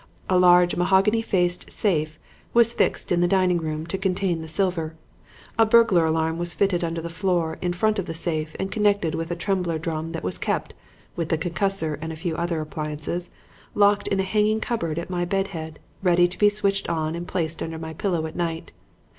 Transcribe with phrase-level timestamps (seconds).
[0.31, 2.17] A large, mahogany faced safe
[2.55, 4.95] was fixed in the dining room to contain the silver;
[5.59, 9.13] a burglar alarm was fitted under the floor in front of the safe and connected
[9.13, 10.73] with a trembler drum that was kept
[11.15, 13.29] (with the concussor and a few other appliances)
[13.75, 17.27] locked in a hanging cupboard at my bed head, ready to be switched on and
[17.27, 18.71] placed under my pillow at night.